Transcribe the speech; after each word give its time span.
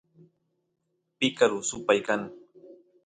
picaru 1.17 1.59
supay 1.69 1.99
kan 2.07 2.21